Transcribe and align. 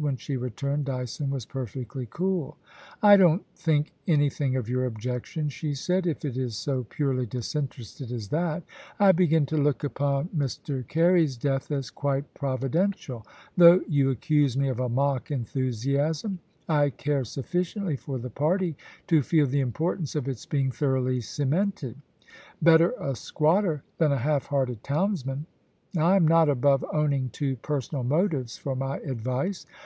When 0.00 0.16
she 0.16 0.36
returned, 0.36 0.86
Dyson 0.86 1.30
was 1.30 1.46
perfectly 1.46 2.04
cooL 2.06 2.56
* 2.80 2.94
I 3.04 3.16
don't 3.16 3.46
think 3.54 3.92
anything 4.08 4.56
of 4.56 4.68
your 4.68 4.86
objection,' 4.86 5.48
she 5.50 5.72
said, 5.72 6.04
* 6.06 6.06
if 6.08 6.24
it 6.24 6.36
is 6.36 6.56
so 6.56 6.82
purely 6.82 7.26
disinterested 7.26 8.10
as 8.10 8.26
that 8.30 8.64
I 8.98 9.12
begin 9.12 9.46
to 9.46 9.56
look 9.56 9.84
upon 9.84 10.30
78 10.30 10.30
POLICY 10.30 10.32
AND 10.32 10.48
PASSION, 10.82 10.84
Mr. 10.84 10.88
Carey's 10.88 11.36
death 11.36 11.70
as 11.70 11.90
quite 11.90 12.34
providential 12.34 13.24
Though 13.56 13.82
you 13.86 14.10
accuse 14.10 14.56
me 14.58 14.68
of 14.68 14.80
a 14.80 14.88
mock 14.88 15.30
enthusiasm, 15.30 16.40
I 16.68 16.90
care 16.90 17.22
sufficiently 17.22 17.94
for 17.94 18.18
the 18.18 18.30
party 18.30 18.76
to 19.06 19.22
feel 19.22 19.46
the 19.46 19.60
importance 19.60 20.16
of 20.16 20.26
its 20.26 20.44
being 20.44 20.72
thoroughly 20.72 21.20
cemented. 21.20 21.94
Better 22.60 22.94
a 22.98 23.14
squatter 23.14 23.84
than 23.98 24.10
a 24.10 24.18
half 24.18 24.46
hearted 24.46 24.82
townsman. 24.82 25.46
I 25.96 26.16
am 26.16 26.26
not 26.26 26.48
above 26.48 26.84
owning 26.92 27.28
to 27.34 27.54
personal 27.58 28.02
motives 28.02 28.56
for 28.56 28.74
my 28.74 28.96
advice. 28.98 29.66